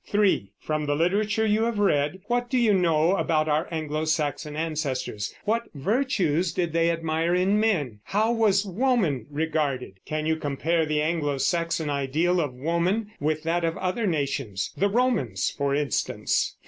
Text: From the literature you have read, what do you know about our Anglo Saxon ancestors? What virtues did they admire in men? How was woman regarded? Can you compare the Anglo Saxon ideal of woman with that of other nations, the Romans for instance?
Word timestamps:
From 0.59 0.87
the 0.87 0.95
literature 0.95 1.45
you 1.45 1.65
have 1.65 1.77
read, 1.77 2.21
what 2.25 2.49
do 2.49 2.57
you 2.57 2.73
know 2.73 3.15
about 3.17 3.47
our 3.47 3.67
Anglo 3.69 4.05
Saxon 4.05 4.55
ancestors? 4.55 5.31
What 5.45 5.69
virtues 5.75 6.51
did 6.53 6.73
they 6.73 6.89
admire 6.89 7.35
in 7.35 7.59
men? 7.59 7.99
How 8.05 8.31
was 8.31 8.65
woman 8.65 9.27
regarded? 9.29 9.99
Can 10.07 10.25
you 10.25 10.37
compare 10.37 10.87
the 10.87 11.03
Anglo 11.03 11.37
Saxon 11.37 11.91
ideal 11.91 12.41
of 12.41 12.55
woman 12.55 13.11
with 13.19 13.43
that 13.43 13.63
of 13.63 13.77
other 13.77 14.07
nations, 14.07 14.73
the 14.75 14.89
Romans 14.89 15.51
for 15.55 15.75
instance? 15.75 16.55